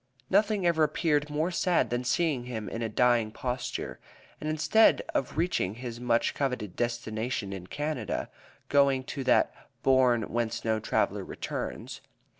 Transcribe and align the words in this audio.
Nothing 0.31 0.65
ever 0.65 0.81
appeared 0.83 1.29
more 1.29 1.51
sad 1.51 1.91
than 1.91 2.03
seeing 2.03 2.45
him 2.45 2.67
in 2.67 2.81
a 2.81 2.89
dying 2.89 3.29
posture, 3.29 3.99
and 4.39 4.49
instead 4.49 5.03
of 5.13 5.37
reaching 5.37 5.75
his 5.75 5.99
much 5.99 6.33
coveted 6.33 6.75
destination 6.75 7.53
in 7.53 7.67
Canada, 7.67 8.27
going 8.67 9.03
to 9.03 9.23
that 9.25 9.53
"bourne 9.83 10.23
whence 10.23 10.65
no 10.65 10.79
traveler 10.79 11.23
returns." 11.23 12.01